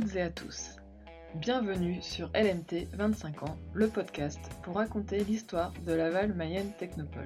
[0.00, 0.76] toutes et à tous.
[1.34, 7.24] Bienvenue sur LMT 25 ans, le podcast pour raconter l'histoire de Laval Mayenne Technopole.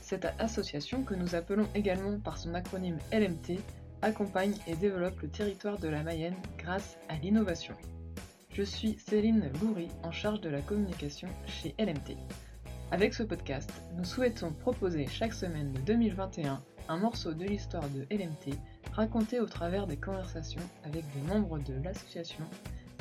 [0.00, 3.58] Cette association, que nous appelons également par son acronyme LMT,
[4.00, 7.74] accompagne et développe le territoire de la Mayenne grâce à l'innovation.
[8.54, 12.16] Je suis Céline Goury, en charge de la communication chez LMT.
[12.90, 18.06] Avec ce podcast, nous souhaitons proposer chaque semaine de 2021 un morceau de l'histoire de
[18.10, 18.56] LMT
[18.92, 22.44] raconté au travers des conversations avec des membres de l'association,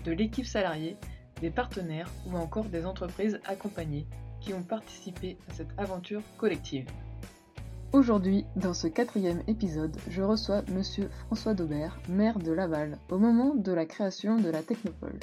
[0.05, 0.97] de l'équipe salariée,
[1.41, 4.05] des partenaires ou encore des entreprises accompagnées
[4.39, 6.85] qui ont participé à cette aventure collective.
[7.93, 13.53] Aujourd'hui, dans ce quatrième épisode, je reçois Monsieur François Daubert, maire de Laval, au moment
[13.53, 15.19] de la création de la Technopole.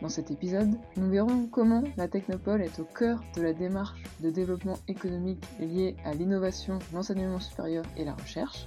[0.00, 4.30] Dans cet épisode, nous verrons comment la Technopole est au cœur de la démarche de
[4.30, 8.66] développement économique liée à l'innovation, l'enseignement supérieur et la recherche,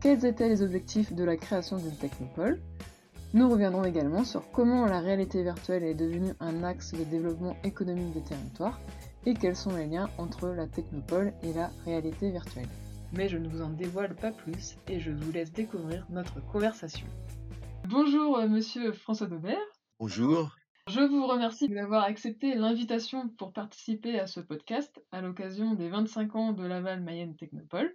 [0.00, 2.60] quels étaient les objectifs de la création d'une technopole?
[3.34, 8.14] Nous reviendrons également sur comment la réalité virtuelle est devenue un axe de développement économique
[8.14, 8.80] des territoires
[9.26, 12.68] et quels sont les liens entre la technopole et la réalité virtuelle.
[13.12, 17.06] Mais je ne vous en dévoile pas plus et je vous laisse découvrir notre conversation.
[17.88, 19.58] Bonjour euh, monsieur François Daubert.
[19.98, 20.56] Bonjour.
[20.88, 26.36] Je vous remercie d'avoir accepté l'invitation pour participer à ce podcast à l'occasion des 25
[26.36, 27.94] ans de Laval Mayenne Technopole.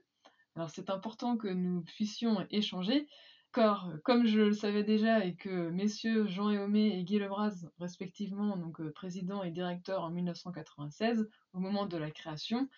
[0.56, 3.08] Alors c'est important que nous puissions échanger,
[3.52, 8.56] car comme je le savais déjà et que messieurs Jean Éomé et Guy Lebras, respectivement
[8.56, 12.70] donc euh, président et directeur en 1996, au moment de la création,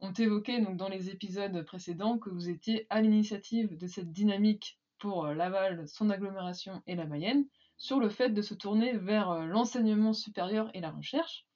[0.00, 4.78] ont évoqué donc dans les épisodes précédents que vous étiez à l'initiative de cette dynamique
[4.98, 9.30] pour euh, Laval, son agglomération et la Mayenne, sur le fait de se tourner vers
[9.30, 11.46] euh, l'enseignement supérieur et la recherche.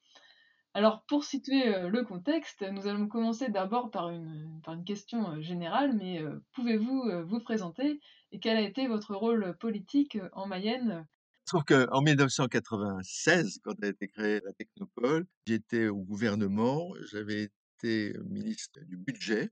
[0.76, 5.30] Alors, pour situer euh, le contexte, nous allons commencer d'abord par une, par une question
[5.30, 8.00] euh, générale, mais euh, pouvez-vous vous présenter
[8.32, 11.06] et quel a été votre rôle politique en Mayenne?
[11.46, 18.80] Trouve qu'en 1996, quand a été créée la Technopole, j'étais au gouvernement, j'avais été ministre
[18.80, 19.50] du budget,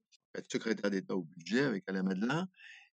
[0.48, 2.48] secrétaire d'État au budget avec Alain Madelin,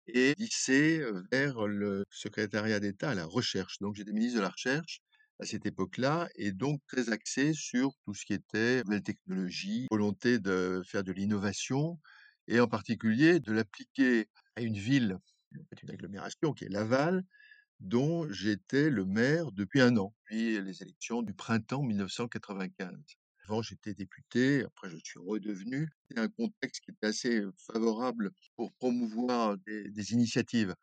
[0.07, 1.01] et lycée
[1.31, 3.77] vers le secrétariat d'État à la recherche.
[3.79, 5.01] Donc j'étais ministre de la Recherche
[5.39, 10.39] à cette époque-là, et donc très axé sur tout ce qui était nouvelles technologies, volonté
[10.39, 11.99] de faire de l'innovation,
[12.47, 15.17] et en particulier de l'appliquer à une ville,
[15.51, 17.23] une agglomération qui est Laval,
[17.79, 22.95] dont j'étais le maire depuis un an, puis les élections du printemps 1995.
[23.45, 25.89] Avant, j'étais député, après je suis redevenu.
[26.09, 30.75] C'est un contexte qui était assez favorable pour promouvoir des, initiatives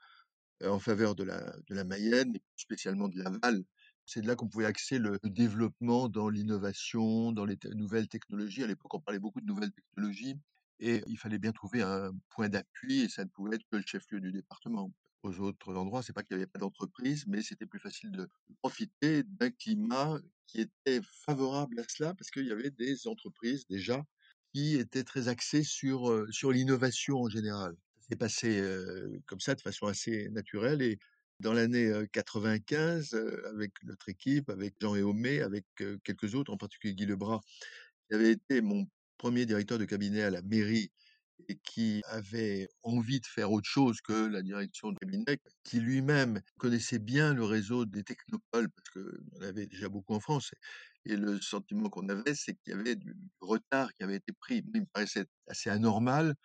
[0.65, 3.65] en faveur de la, de la Mayenne, et spécialement de Laval,
[4.06, 8.62] c'est de là qu'on pouvait axer le développement dans l'innovation, dans les nouvelles technologies.
[8.62, 10.37] À l'époque, on parlait beaucoup de nouvelles technologies
[10.81, 13.84] et il fallait bien trouver un point d'appui et ça ne pouvait être que le
[13.87, 14.92] chef-lieu du département.
[15.22, 18.28] Aux autres endroits, c'est pas qu'il n'y avait pas d'entreprise, mais c'était plus facile de
[18.60, 24.04] profiter d'un climat qui était favorable à cela parce qu'il y avait des entreprises déjà
[24.53, 27.75] qui étaient très axées sur, euh, sur l'innovation en général.
[28.00, 30.98] Ça s'est passé euh, comme ça de façon assez naturelle et
[31.44, 33.15] dans l'année 95,
[33.50, 35.66] avec notre équipe, avec Jean Éomé, avec
[36.03, 37.41] quelques autres, en particulier Guy Lebras,
[38.09, 38.87] qui avait été mon
[39.19, 40.91] premier directeur de cabinet à la mairie
[41.49, 46.41] et qui avait envie de faire autre chose que la direction de cabinet, qui lui-même
[46.56, 50.50] connaissait bien le réseau des technopoles, parce qu'on avait déjà beaucoup en France,
[51.04, 54.65] et le sentiment qu'on avait, c'est qu'il y avait du retard qui avait été pris.
[54.75, 56.37] Il me paraissait assez anormal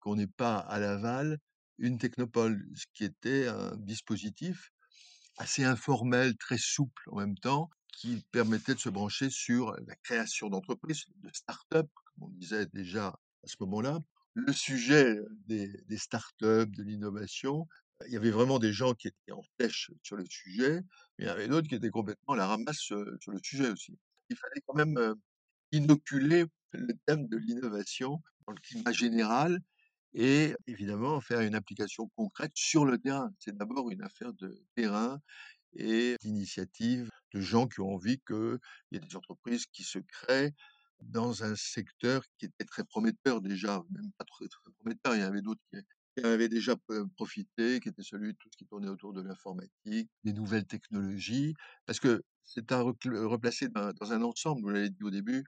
[0.00, 1.38] qu'on n'ait pas à Laval
[1.78, 4.70] une technopole, ce qui était un dispositif
[5.38, 10.48] assez informel, très souple en même temps, qui permettait de se brancher sur la création
[10.48, 14.00] d'entreprises, de start-up, comme on disait déjà à ce moment-là.
[14.34, 17.66] Le sujet des, des start-up, de l'innovation,
[18.06, 20.82] il y avait vraiment des gens qui étaient en pêche sur le sujet,
[21.18, 23.98] mais il y avait d'autres qui étaient complètement à la ramasse sur le sujet aussi.
[24.30, 25.14] Il fallait quand même
[25.72, 29.60] inoculer le thème de l'innovation dans le climat général
[30.14, 33.30] et évidemment faire une application concrète sur le terrain.
[33.38, 35.20] C'est d'abord une affaire de terrain
[35.74, 38.58] et d'initiative de gens qui ont envie qu'il
[38.92, 40.52] y ait des entreprises qui se créent
[41.02, 44.46] dans un secteur qui était très prometteur déjà, même pas très,
[44.80, 45.60] prometteur, il y en avait d'autres
[46.16, 46.74] qui, avaient déjà
[47.16, 51.54] profité, qui était celui de tout ce qui tournait autour de l'informatique, des nouvelles technologies,
[51.86, 55.44] parce que c'est à replacer dans un ensemble, vous l'avez dit au début,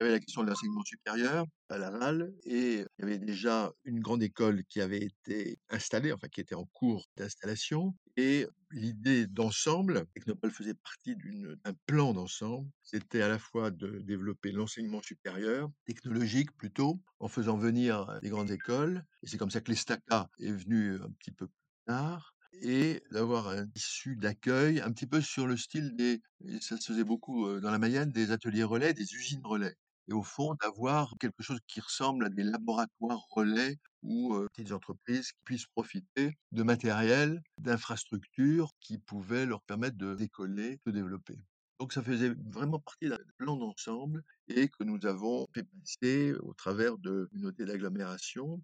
[0.00, 3.72] il y avait la question de l'enseignement supérieur à Laval et il y avait déjà
[3.84, 7.94] une grande école qui avait été installée, enfin qui était en cours d'installation.
[8.16, 14.52] Et l'idée d'ensemble, Technopole faisait partie d'un plan d'ensemble, c'était à la fois de développer
[14.52, 19.04] l'enseignement supérieur, technologique plutôt, en faisant venir des grandes écoles.
[19.22, 21.54] Et c'est comme ça que l'ESTACA est venu un petit peu plus
[21.86, 26.20] tard et d'avoir un tissu d'accueil un petit peu sur le style des
[26.60, 29.74] ça se faisait beaucoup, heu, dans la Mayenne, des ateliers relais, des usines relais
[30.08, 34.72] et au fond d'avoir quelque chose qui ressemble à des laboratoires relais où, heu, petites
[34.72, 41.38] entreprises puissent profiter de matériel, d'infrastructures qui pouvaient leur permettre de décoller, de développer.
[41.80, 46.54] Donc ça faisait vraiment partie d'un plan d'ensemble et que nous avons fait passer au
[46.54, 48.60] travers de communautés d'agglomération.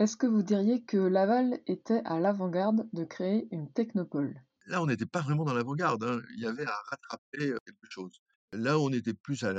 [0.00, 4.42] Est-ce que vous diriez que Laval était à l'avant-garde de créer une technopole?
[4.66, 8.22] Là, on n'était pas vraiment dans l'avant-garde, hein, il y avait à rattraper, quelque chose.
[8.52, 9.14] Là on était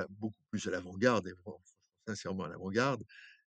[0.09, 1.33] beaucoup plus à l'avant-garde et
[2.07, 3.03] sincèrement à l'avant-garde,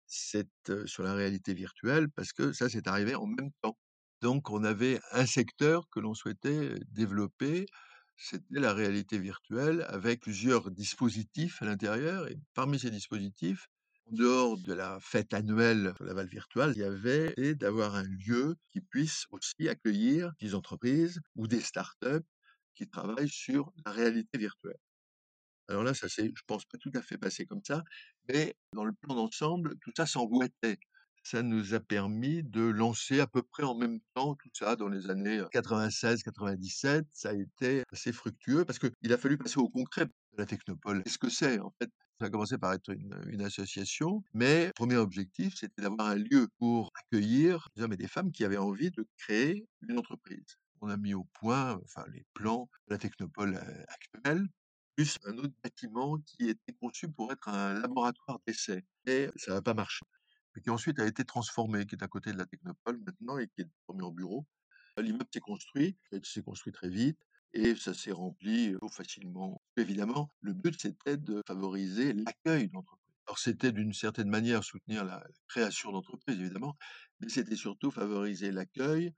[0.06, 0.49] c'est,
[0.87, 3.76] sur la réalité virtuelle parce que ça, c'est arrivé en même temps.
[4.23, 7.67] Donc on avait un secteur que l'on souhaitait développer,
[8.17, 13.67] c'était la réalité virtuelle avec plusieurs dispositifs à l'intérieur et parmi ces dispositifs,
[14.06, 18.56] en dehors de la fête annuelle sur Laval Virtual, il y avait d'avoir un lieu
[18.70, 22.25] qui puisse aussi accueillir des entreprises ou des startups
[22.75, 24.79] qui travaillent sur la réalité virtuelle.
[25.69, 27.82] Alors là, ça s'est, je pense, pas tout à fait passé comme ça,
[28.28, 30.78] mais dans le plan d'ensemble, tout ça s'emboîtait.
[31.22, 34.88] Ça nous a permis de lancer à peu près en même temps tout ça dans
[34.88, 37.06] les années 96-97.
[37.12, 41.02] Ça a été assez fructueux parce qu'il a fallu passer au concret de la technopole.
[41.02, 41.88] Qu'est-ce que c'est en fait?
[42.20, 46.49] Ça a commencé par être une, association, mais le premier objectif, c'était d'avoir un lieu
[46.58, 50.58] pour accueillir des hommes et des femmes qui avaient envie de créer une entreprise.
[50.81, 53.56] On a mis au point enfin, les plans de la technopole
[53.88, 54.46] actuelle,
[54.96, 58.85] plus un autre bâtiment qui était conçu pour être un laboratoire d'essai.
[59.06, 60.05] Et ça n'a pas marché.
[60.56, 63.49] Et qui ensuite a été transformé, qui est à côté de la technopole maintenant et
[63.49, 64.46] qui est transformé en bureau.
[64.96, 67.19] L'immeuble s'est construit, s'est construit très vite
[67.52, 69.61] et ça s'est rempli facilement.
[69.76, 73.14] Évidemment, le but c'était de favoriser l'accueil d'entreprises.
[73.26, 76.76] Alors c'était d'une certaine manière soutenir la, création d'entreprises évidemment,
[77.20, 79.12] mais c'était surtout favoriser l'accueil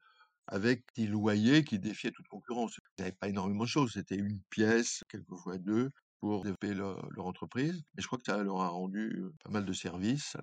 [0.47, 2.79] avec des loyers qui défiaient toute concurrence.
[2.99, 5.91] Il n'y avait pas énormément de choses, c'était une pièce, quelquefois deux,
[6.21, 7.83] pour développer leur, entreprise.
[7.99, 10.37] Et je crois que ça leur a rendu pas mal de services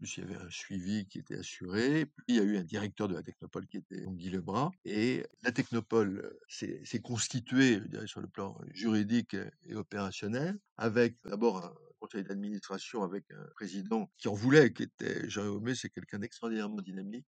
[0.00, 2.06] il y avait un suivi qui était assuré.
[2.06, 4.70] Puis, il y a eu un directeur de la Technopole qui était Guy Lebras.
[4.84, 9.36] Et la Technopole s'est constituée, je dirais, sur le plan juridique
[9.66, 15.28] et opérationnel, avec d'abord un conseil d'administration avec un président qui en voulait, qui était
[15.28, 17.26] Jean Homé, c'est quelqu'un d'extraordinairement dynamique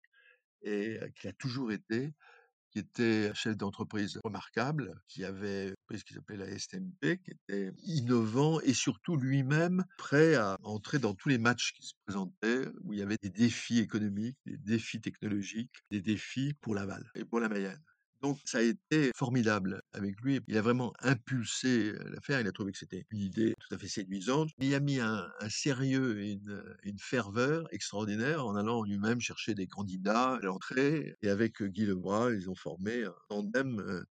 [0.63, 2.13] et qui a toujours été
[2.71, 7.73] qui était chef d'entreprise remarquable, qui avait une entreprise qui s'appelait la STMP, qui était
[7.83, 12.93] innovant et surtout lui-même prêt à entrer dans tous les matchs qui se présentaient, où
[12.93, 17.41] il y avait des défis économiques, des défis technologiques, des défis pour Laval et pour
[17.41, 17.90] la Mayenne.
[18.23, 20.41] Donc ça a été formidable avec lui.
[20.47, 22.41] Il a vraiment impulsé l'affaire.
[22.41, 24.51] Il a trouvé que c'était une idée tout à fait séduisante.
[24.59, 26.39] Il a mis un, sérieux et
[26.85, 31.17] une, ferveur extraordinaire en allant lui-même chercher des candidats à l'entrée.
[31.23, 34.05] Et avec Guy Lebras, ils ont formé un tandem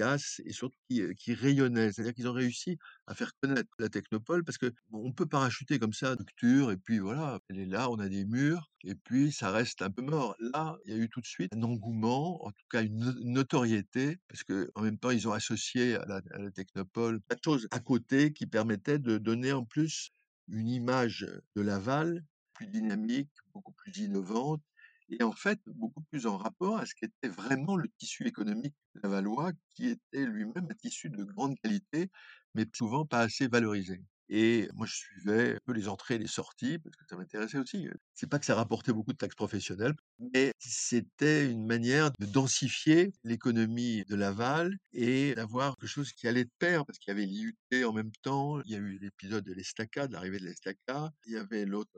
[0.00, 1.92] et surtout qui, qui rayonnait.
[1.92, 5.92] C'est-à-dire qu'ils ont réussi à faire connaître la technopole parce que on peut parachuter comme
[5.92, 9.50] ça, structure, et puis voilà, elle est là, on a des murs, et puis ça
[9.50, 10.36] reste un peu mort.
[10.40, 14.18] Là, il y a eu tout de suite un engouement, en tout cas une notoriété,
[14.28, 17.68] parce que en même temps, ils ont associé à la, à la technopole de choses
[17.70, 20.10] à côté qui permettaient de donner en plus
[20.48, 22.24] une image de Laval
[22.54, 24.62] plus dynamique, beaucoup plus innovante,
[25.10, 29.52] et en fait beaucoup plus en rapport à ce qu'était vraiment le tissu économique lavallois,
[29.74, 32.10] qui était lui-même un tissu de grande qualité,
[32.54, 34.02] mais souvent pas assez valorisé.
[34.28, 37.58] Et moi, je suivais un peu les entrées et les sorties, parce que ça m'intéressait
[37.58, 37.88] aussi.
[38.14, 43.12] C'est pas que ça rapportait beaucoup de taxes professionnelles, mais c'était une manière de densifier
[43.24, 47.26] l'économie de Laval et d'avoir quelque chose qui allait de pair, parce qu'il y avait
[47.26, 51.10] l'IUT en même temps, il y a eu l'épisode de l'Estaca, de l'arrivée de l'Estaca,
[51.26, 51.90] il y avait l'autre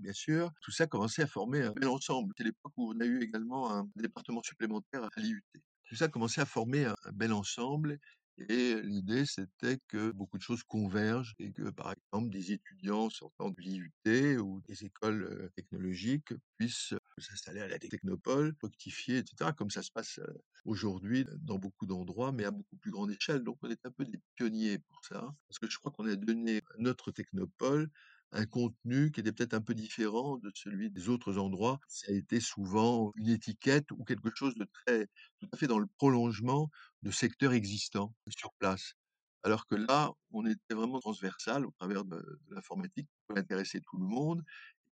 [0.00, 0.52] bien sûr.
[0.60, 2.32] Tout ça commençait à former un bel ensemble.
[2.36, 5.42] C'est l'époque où on a eu également un département supplémentaire à l'IUT.
[5.88, 7.98] Tout ça commençait à former un bel ensemble
[8.48, 13.50] et l'idée, c'était que beaucoup de choses convergent et que, par exemple, des étudiants sortant
[13.50, 19.82] de l'IUT ou des écoles technologiques puissent s'installer à la technopole, fructifier, etc., comme ça
[19.82, 20.20] se passe
[20.64, 23.42] aujourd'hui dans beaucoup d'endroits, mais à beaucoup plus grande échelle.
[23.44, 26.16] Donc, on est un peu des pionniers pour ça, parce que je crois qu'on a
[26.16, 27.88] donné notre technopole
[28.32, 31.78] un contenu qui était peut-être un peu différent de celui des autres endroits.
[31.88, 35.08] Ça a été souvent une étiquette ou quelque chose de très,
[35.40, 36.70] tout à fait dans le prolongement
[37.02, 38.94] de secteurs existants sur place.
[39.42, 43.96] Alors que là, on était vraiment transversal au travers de, l'informatique, qui peut intéresser tout
[43.98, 44.42] le monde,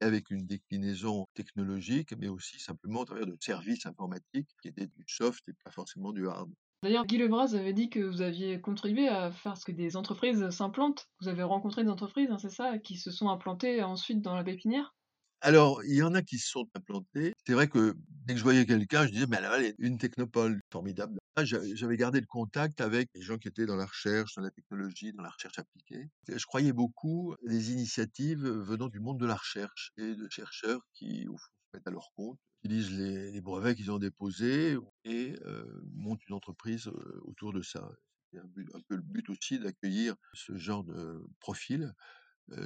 [0.01, 5.03] avec une déclinaison technologique, mais aussi simplement au travers de services informatiques qui étaient du
[5.07, 6.51] soft et pas forcément du hard.
[6.85, 10.49] D'ailleurs, Guy Lebras avait dit que vous aviez contribué à faire ce que des entreprises
[10.51, 11.09] s'implantent.
[11.19, 14.43] Vous avez rencontré des entreprises, hein, c'est ça, qui se sont implantées ensuite dans la
[14.45, 14.95] pépinière?
[15.41, 17.33] Alors, il y en a qui se sont implantés.
[17.45, 17.93] C'est vrai que
[18.25, 21.19] Dès que je voyais quelqu'un, je disais: «Mais là, a une technopole, formidable».
[21.35, 24.41] Ah, j'a j'avais gardé le contact avec les gens qui étaient dans la recherche, dans
[24.41, 26.07] la technologie, dans la recherche appliquée.
[26.27, 31.27] Je croyais beaucoup des initiatives, venant du monde de la recherche et de chercheurs qui,
[31.27, 35.83] au fond, se mettent à leur compte, utilisent les brevets qu'ils ont déposés et heu,
[35.93, 36.89] montent une entreprise,
[37.21, 37.89] autour de ça.
[38.31, 41.93] C'est un peu le but aussi d'accueillir ce genre de profil,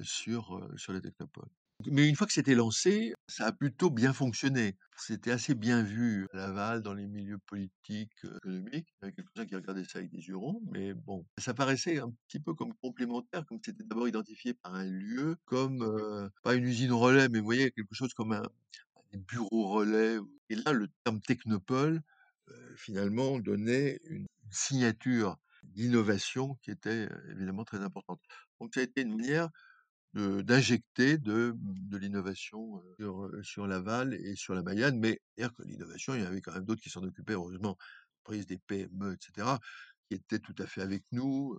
[0.01, 1.49] sur, sur les technopoles.
[1.85, 4.75] Mais une fois que c'était lancé, ça a plutôt bien fonctionné.
[4.97, 8.93] C'était assez bien vu à Laval, dans les milieux politiques, économiques.
[9.01, 11.99] Il y avait quelques-uns qui regardaient ça avec des yeux ronds, mais bon, ça paraissait
[11.99, 16.65] un petit peu comme complémentaire, comme c'était d'abord identifié par un lieu, comme, pas une
[16.65, 18.43] usine relais, mais vous voyez, quelque chose comme un
[19.11, 20.17] des bureaux relais.
[20.49, 22.01] Et là, le terme technopole,
[22.49, 28.21] heu, finalement donnait une signature d'innovation qui était, heu, évidemment très importante.
[28.61, 29.49] Donc ça a été une manière
[30.15, 35.19] d'injecter de de l'innovation, heu, sur, sur Laval et sur la Mayenne, mais
[35.65, 37.77] l'innovation, il y avait quand même d'autres qui s'en occupaient heureusement,
[38.23, 39.59] entreprises, des PME et cetera,
[40.09, 41.57] qui étaient tout à fait avec nous,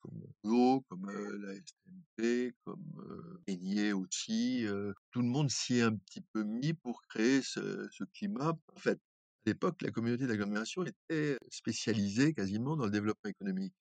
[0.00, 4.66] comme Huot, comme, heu, la STMP, comme, heu, Hénier aussi,
[5.10, 8.58] tout le monde s'y est un petit peu mis pour créer ce climat.
[8.74, 13.74] En fait, à l'époque, la communauté d'agglomération était spécialisée quasiment dans le développement économique.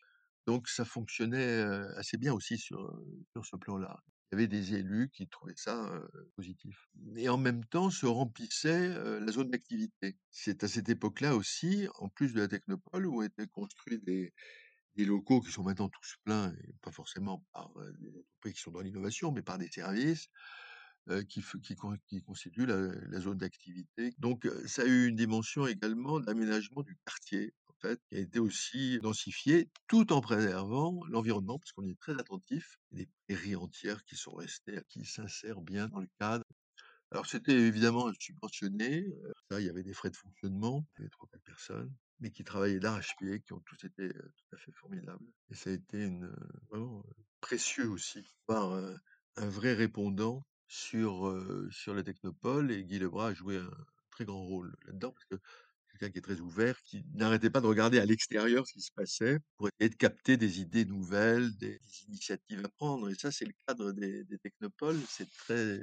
[0.48, 1.62] Donc ça fonctionnait,
[1.98, 3.00] assez bien aussi sur,
[3.44, 4.00] ce plan-là.
[4.32, 5.91] Il y avait des élus qui trouvaient ça,
[6.36, 6.89] positif.
[7.15, 10.18] Et en même temps se remplissait, la zone d'activité.
[10.32, 14.34] C'est à cette époque-là aussi, en plus de la technopole, où été construits des
[14.96, 18.72] des locaux qui sont maintenant tous pleins pas forcément par, heu, des entreprises qui sont
[18.72, 20.27] dans l'innovation, mais par des services,
[21.10, 21.41] heu, qui
[22.24, 24.12] constituent la zone d'activité.
[24.17, 28.19] Donc heu, ça a eu une dimension également d'aménagement du quartier, en fait, qui a
[28.22, 32.77] été aussi densifié, tout en préservant l'environnement, parce qu'on est très attentif.
[32.91, 36.43] Des prairies entières qui sont restées, qui s'insèrent bien dans le cadre.
[37.12, 39.06] Alors c'était évidemment subventionné,
[39.51, 42.80] il y avait des frais de fonctionnement, il y avait 3-4 personnes, mais qui travaillaient
[42.80, 45.25] d'arrache-pied, qui ont tous été, tout à fait formidables.
[45.50, 46.08] Et ça a été
[46.70, 47.04] vraiment,
[47.42, 48.96] précieux aussi, d'avoir, heu,
[49.38, 51.36] un vrai répondant sur,
[51.72, 53.72] sur la technopole et Guy Lebras a joué un
[54.12, 55.16] très grand rôle là-dedans,
[56.00, 58.91] quelqu'un qui est très ouvert, qui n'arrêtait pas de regarder à l'extérieur ce qui se
[58.96, 63.10] passait pour essayer de capter des idées nouvelles, des initiatives à prendre.
[63.10, 65.79] Et ça, c'est le cadre des technopoles, c'est très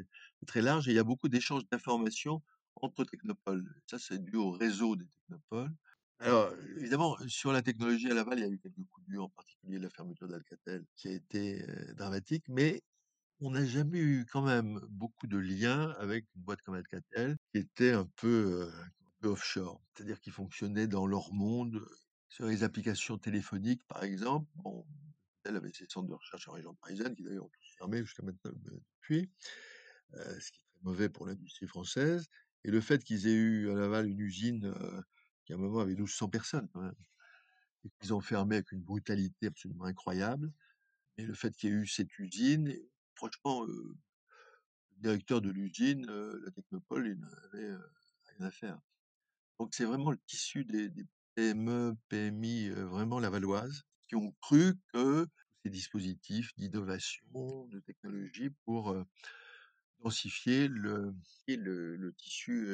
[0.46, 2.42] très large et il y a beaucoup d'échanges d'informations
[2.76, 3.64] entre technopoles.
[3.90, 5.72] Ça, c'est dû au réseau des technopoles.
[6.18, 9.28] Alors, évidemment, sur la technologie à Laval, il y a eu quelques coups durs, en
[9.28, 12.80] particulier la fermeture d'Alcatel, qui a été, heu, dramatique, mais
[13.40, 17.58] on n'a jamais eu quand même beaucoup de liens avec une boîte comme Alcatel, qui
[17.60, 19.82] était un peu, un offshore.
[19.94, 21.84] C'est-à-dire qu'ils fonctionnaient dans leur monde,
[22.28, 24.50] sur les applications téléphoniques, par exemple.
[24.56, 24.86] Bon,
[25.44, 28.22] Alcatel avait ses centres de recherche en région parisienne, qui d'ailleurs ont tous fermé jusqu'à
[28.24, 29.30] maintenant, heu, depuis,
[30.14, 32.26] heu, ce qui est très mauvais pour l'industrie française.
[32.64, 34.74] Et le fait qu'ils aient eu à Laval une usine,
[35.44, 36.94] qui à un moment avait 1 200 personnes quand même
[37.84, 40.52] et qu'ils ont fermé avec une brutalité absolument incroyable.
[41.18, 42.74] Et le fait qu'il y ait eu cette usine,
[43.14, 43.96] franchement, le
[44.98, 47.90] directeur de l'usine, la technopole, il n'en avait, heu,
[48.38, 48.80] rien à faire.
[49.60, 50.90] Donc c'est vraiment le tissu des
[51.34, 55.26] PME, PMI, heu, vraiment lavalloises, qui ont cru que
[55.64, 59.04] ces dispositifs d'innovation, de technologie pour, heu,
[60.00, 61.14] densifier le
[61.48, 62.68] et le tissu,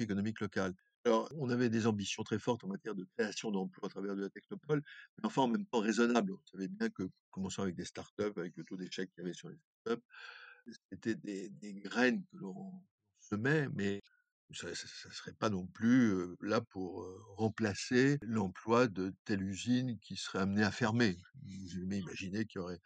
[0.00, 0.74] économique local.
[1.04, 4.22] Alors, on avait des ambitions très fortes en matière de création d'emplois à travers de
[4.22, 4.82] la technopole,
[5.18, 6.32] mais enfin en même temps raisonnables.
[6.32, 9.34] On savait bien que, commençant avec des start-up, avec le taux d'échec qu'il y avait
[9.34, 10.02] sur les start-up,
[10.90, 12.84] c'était des des graines que l'on
[13.20, 14.02] semait, mais
[14.52, 20.40] ça ça serait pas non plus, là pour, remplacer l'emploi de telle usine qui serait
[20.40, 21.18] amenée à fermer.
[21.44, 22.80] J'ai jamais imaginé qu'il y aurait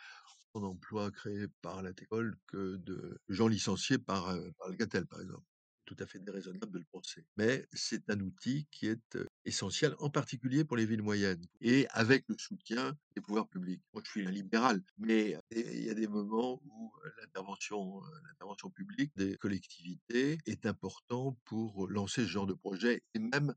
[0.55, 5.45] autant d'emplois créés par la technopole que de gens licenciés par, par Alcatel, par exemple.
[5.91, 7.27] Tout à fait déraisonnable de le penser.
[7.37, 12.25] Mais c'est un outil qui est, essentiel, en particulier pour les villes moyennes et avec
[12.29, 13.83] le soutien des pouvoirs publics.
[13.93, 19.37] Moi, je suis un libéral, mais il y a des moments où, l'intervention, publique des
[19.39, 23.53] collectivités est important pour lancer ce genre de projet et même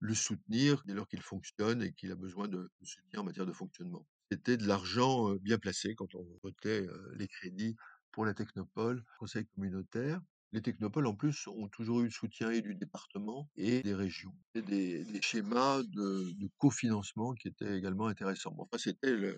[0.00, 3.52] le soutenir dès lors qu'il fonctionne et qu'il a besoin de soutien en matière de
[3.52, 4.04] fonctionnement.
[4.32, 7.76] C'était de l'argent, bien placé quand on votait, les crédits
[8.10, 10.20] pour la technopole, conseil communautaire.
[10.52, 14.34] Les technopoles, en plus, ont toujours eu le soutien et du département et des régions
[14.54, 18.54] et des des schémas de de cofinancement qui étaient également intéressants.
[18.58, 19.32] Enfin, c'était la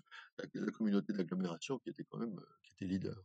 [0.54, 3.24] la communauté d'agglomération qui était quand même, heu, qui était leader.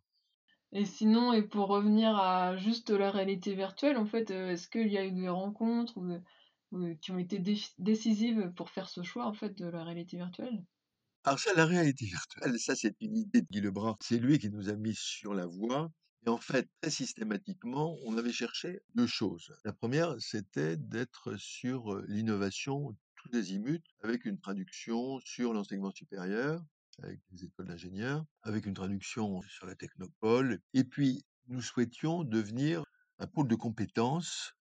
[0.72, 4.90] Et sinon et pour revenir à juste la réalité virtuelle, en fait, heu, est-ce qu'il
[4.90, 6.20] y a eu des rencontres ou,
[6.72, 7.40] ou qui ont été
[7.80, 10.64] décisives pour faire ce choix, en fait, de la réalité virtuelle?
[11.24, 13.96] Alors ça, la réalité virtuelle, ça, c'est une idée de Guy Lebras.
[14.02, 15.90] C'est lui qui nous a mis sur la voie
[16.26, 19.54] Et en fait, très systématiquement, on avait cherché deux choses.
[19.64, 26.64] La première, c'était d'être sur l'innovation tous azimuts, avec une traduction sur l'enseignement supérieur,
[27.04, 30.60] avec les écoles d'ingénieurs, avec une traduction sur la technopole.
[30.74, 32.84] Et puis, nous souhaitions devenir
[33.20, 34.56] un pôle de compétences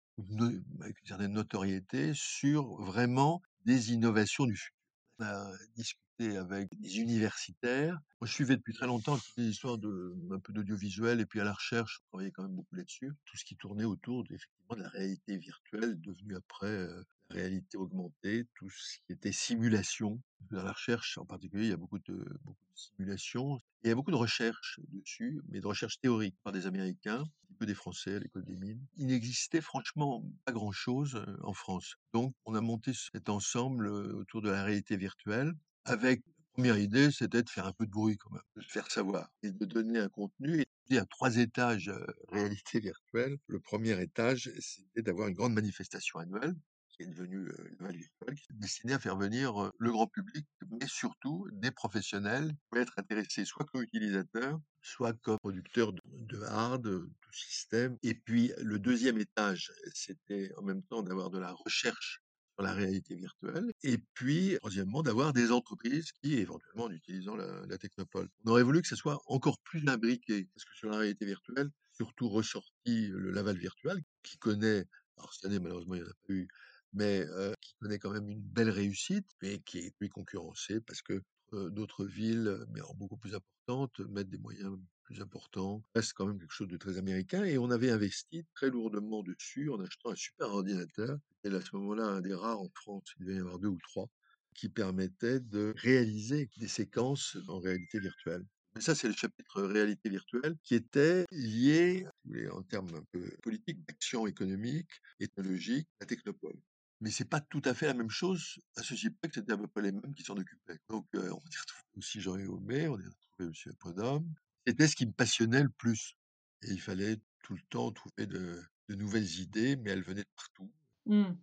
[0.80, 4.81] avec une certaine notoriété sur vraiment des innovations du futur.
[5.18, 7.98] On a discuté avec des universitaires.
[8.20, 11.44] Moi, je suivais depuis très longtemps les histoires de, un peu d'audiovisuel et puis à
[11.44, 13.12] la recherche, je travaillais quand même beaucoup là-dessus.
[13.24, 17.76] Tout ce qui tournait autour effectivement de la réalité virtuelle devenue après euh, la réalité
[17.76, 20.20] augmentée, tout ce qui était simulation.
[20.50, 23.58] Dans la recherche en particulier, il y a beaucoup de, beaucoup de simulations.
[23.84, 27.24] il y a beaucoup de recherches dessus, mais de recherches théoriques par des Américains
[27.60, 28.84] des Français à l'école des mines.
[28.96, 31.96] Il n'existait franchement pas grand-chose en France.
[32.12, 35.52] Donc, on a monté cet ensemble autour de la réalité virtuelle
[35.84, 39.28] avec première idée, c'était de faire un peu de bruit quand même, de faire savoir
[39.42, 40.60] et de donner un contenu.
[40.60, 41.90] Et il y a trois étages
[42.28, 43.38] réalité virtuelle.
[43.46, 46.54] Le premier étage, c'était d'avoir une grande manifestation annuelle
[46.92, 50.46] qui est devenue une nouvelle virtuelle, qui est destinée à faire venir le grand public,
[50.70, 56.42] mais surtout des professionnels qui pouvaient être intéressés soit comme utilisateurs, soit comme producteurs de,
[56.42, 57.96] hard, de système.
[58.02, 62.22] Et puis le deuxième étage, c'était en même temps d'avoir de la recherche
[62.54, 63.72] sur la réalité virtuelle.
[63.82, 68.28] Et puis, troisièmement, d'avoir des entreprises qui, éventuellement, en utilisant la, la, technopole.
[68.44, 71.70] On aurait voulu que ce soit encore plus imbriqué, parce que sur la réalité virtuelle,
[71.92, 74.84] surtout ressorti le Laval virtuel, qui connaît,
[75.16, 76.48] alors cette année, malheureusement, il n'y en a pas eu,
[76.92, 77.24] mais
[77.60, 81.22] qui connaît quand même une belle réussite, mais qui est lui concurrencé parce que
[81.52, 85.82] d'autres villes, mais beaucoup plus importantes, mettent des moyens plus importants.
[85.94, 89.70] Reste quand même quelque chose de très américain et on avait investi très lourdement dessus
[89.70, 91.18] en achetant un super ordinateur.
[91.44, 93.68] Et à ce moment-là, un des rares en France, il devait y en avoir deux
[93.68, 94.08] ou trois,
[94.54, 98.44] qui permettait de réaliser des séquences en réalité virtuelle.
[98.74, 102.06] Mais ça, c'est le chapitre réalité virtuelle qui était lié,
[102.50, 106.58] en termes un peu politiques, d'action économique technologique, à Technopole
[107.02, 109.66] mais c'est pas tout à fait la même chose, à ceci près c'était à peu
[109.66, 110.78] près les mêmes qui s'en occupaient.
[110.88, 113.52] Donc, on y retrouvé aussi Jean-Yves on y retrouvé M.
[113.80, 114.32] Podhomme.
[114.66, 116.16] C'était ce qui me passionnait le plus.
[116.62, 120.70] Et il fallait tout le temps trouver de, nouvelles idées, mais elles venaient de partout.
[121.06, 121.34] Mmh.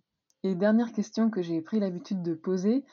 [0.44, 2.84] Et dernière question que j'ai pris l'habitude de poser,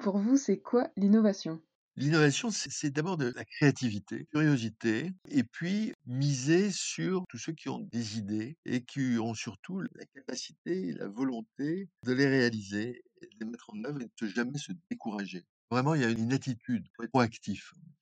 [0.00, 1.62] pour vous, c'est quoi l'innovation?
[1.96, 7.78] L'innovation, c'est d'abord de la créativité, curiosité, et puis miser sur tous ceux qui ont
[7.80, 13.46] des idées et qui ont surtout la capacité, la volonté de les réaliser, de les
[13.46, 15.44] mettre en œuvre et de jamais se décourager.
[15.70, 16.88] Vraiment, il y a une attitude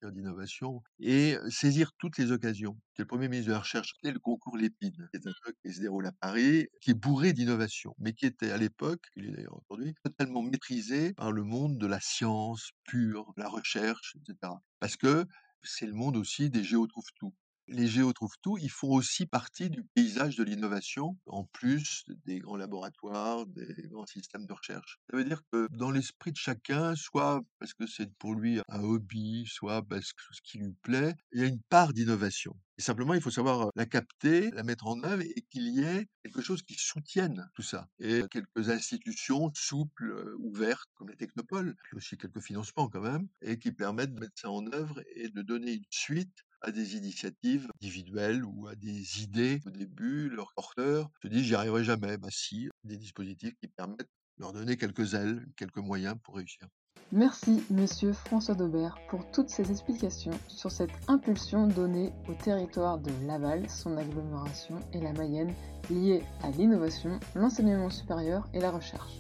[0.04, 2.78] d'innovation et saisir toutes les occasions.
[2.96, 5.56] C'est le premier ministre de la Recherche et le concours Lépine, qui est un truc
[5.64, 9.26] qui se déroule à Paris, qui est bourré d'innovation, mais qui était à l'époque, il
[9.26, 14.54] est d'ailleurs aujourd'hui, totalement maîtrisé par le monde de la science pure, la recherche, etc.
[14.78, 15.26] Parce que
[15.62, 17.34] c'est le monde aussi des géotrouve-tout
[17.70, 23.46] les géotrouve-tout, ils font aussi partie du paysage de l'innovation, en plus des grands laboratoires,
[23.46, 24.98] des grands systèmes de recherche.
[25.10, 28.82] Ça veut dire que dans l'esprit de chacun, soit parce que c'est pour lui un
[28.82, 32.56] hobby, soit parce que ce qui lui plaît, il y a une part d'innovation.
[32.78, 36.40] Simplement, il faut savoir la capter, la mettre en œuvre et qu'il y ait quelque
[36.40, 37.88] chose qui soutienne tout ça.
[37.98, 43.58] Et quelques institutions souples, ouvertes, comme les technopoles, puis aussi quelques financements quand même, et
[43.58, 47.68] qui permettent de mettre ça en œuvre et de donner une suite à des initiatives
[47.80, 49.60] individuelles ou à des idées.
[49.66, 52.16] Au début, leurs porteurs se disent j'y arriverai jamais.
[52.16, 56.68] Bah si, des dispositifs qui permettent de leur donner quelques ailes, quelques moyens pour réussir.
[57.12, 63.10] Merci, monsieur François Daubert, pour toutes ces explications sur cette impulsion donnée au territoire de
[63.26, 65.52] Laval, son agglomération et la Mayenne
[65.90, 69.14] liée à l'innovation, l'enseignement supérieur et la recherche.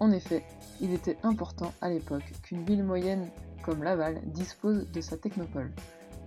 [0.00, 0.44] En effet,
[0.80, 3.30] il était important à l'époque qu'une ville moyenne
[3.62, 5.72] comme Laval dispose de sa technopole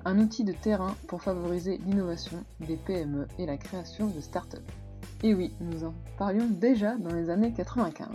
[0.06, 4.64] un outil de terrain pour favoriser l'innovation des PME et la création de start-up.
[5.24, 8.08] Et oui, nous en parlions déjà dans les années 95.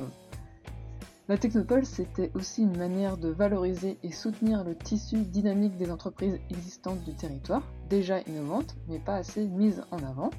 [1.29, 6.39] La Technopole, c'était aussi une manière de valoriser et soutenir le tissu dynamique des entreprises
[6.51, 10.31] existantes du territoire, déjà innovantes, mais pas assez mises en avant.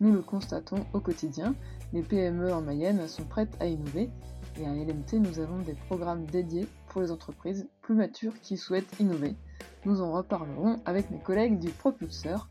[0.00, 1.54] Nous le constatons au quotidien,
[1.92, 4.08] les PME en Mayenne sont prêtes à innover,
[4.58, 8.98] et à LMT, nous avons des programmes dédiés pour les entreprises plus matures qui souhaitent
[9.00, 9.34] innover,
[9.84, 12.48] nous en reparlerons avec mes collègues du propulseur.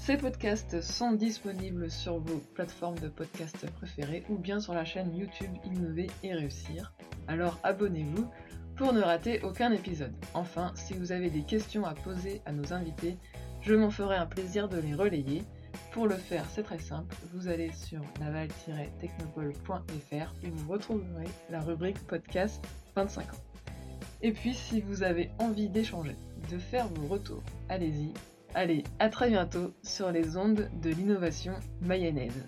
[0.05, 5.15] Ces podcasts sont disponibles sur vos plateformes de podcasts préférées ou bien sur la chaîne
[5.15, 6.93] YouTube Innover et Réussir.
[7.29, 8.29] Alors abonnez-vous
[8.75, 10.13] pour ne rater aucun épisode.
[10.35, 13.17] Enfin, si vous avez des questions à poser à nos invités,
[13.61, 15.45] je m'en ferai un plaisir de les relayer.
[15.93, 22.05] Pour le faire, c'est très simple, vous allez sur naval-technopole.fr où vous retrouverez la rubrique
[22.09, 22.61] podcast
[22.97, 23.45] 25 ans.
[24.21, 26.17] Et puis, si vous avez envie d'échanger,
[26.51, 28.13] de faire vos retours, allez-y,
[28.55, 32.45] Allez, à très bientôt sur les ondes de l'innovation mayonnaise.